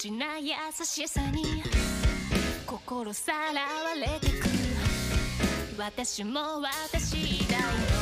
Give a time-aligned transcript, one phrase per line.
[0.00, 1.62] ちな優しさに
[2.66, 4.48] 心さらわれてく。
[5.78, 7.99] 私も私だよ。